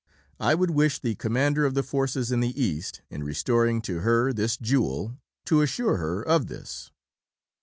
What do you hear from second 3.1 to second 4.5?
in restoring to Her